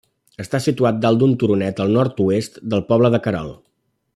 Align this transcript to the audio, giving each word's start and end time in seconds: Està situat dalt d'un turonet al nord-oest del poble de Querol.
Està 0.43 0.61
situat 0.65 0.95
dalt 1.03 1.21
d'un 1.23 1.35
turonet 1.43 1.81
al 1.85 1.93
nord-oest 1.99 2.59
del 2.73 2.85
poble 2.93 3.13
de 3.17 3.21
Querol. 3.27 3.53